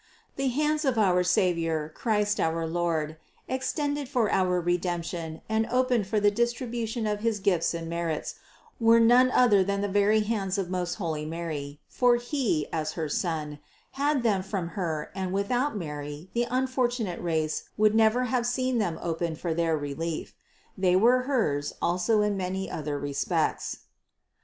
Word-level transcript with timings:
The 0.35 0.47
hands 0.47 0.83
of 0.83 0.97
our 0.97 1.21
Savior, 1.23 1.87
Christ 1.93 2.39
our 2.39 2.65
Lord, 2.65 3.17
extended 3.47 4.09
for 4.09 4.31
our 4.31 4.59
Redemption 4.59 5.43
and 5.47 5.67
opened 5.69 6.07
for 6.07 6.19
the 6.19 6.31
dis 6.31 6.55
tribution 6.55 7.05
of 7.05 7.19
his 7.19 7.39
gifts 7.39 7.75
and 7.75 7.87
merits, 7.87 8.33
were 8.79 8.99
none 8.99 9.29
other 9.29 9.63
than 9.63 9.81
the 9.81 9.87
very 9.87 10.21
hands 10.21 10.57
of 10.57 10.71
most 10.71 10.95
holy 10.95 11.23
Mary; 11.23 11.81
for 11.87 12.15
He, 12.15 12.65
as 12.73 12.93
her 12.93 13.07
Son, 13.09 13.59
had 13.91 14.23
them 14.23 14.41
from 14.41 14.69
Her 14.69 15.11
and 15.13 15.31
without 15.31 15.77
Mary 15.77 16.31
the 16.33 16.47
unfortunate 16.49 17.21
race 17.21 17.65
would 17.77 17.93
never 17.93 18.23
have 18.23 18.47
seen 18.47 18.79
them 18.79 18.97
opened 19.03 19.37
for 19.39 19.53
their 19.53 19.77
relief. 19.77 20.33
They 20.75 20.95
were 20.95 21.25
hers 21.29 21.73
also 21.79 22.21
in 22.23 22.35
many 22.35 22.71
other 22.71 22.97
respects. 22.97 23.81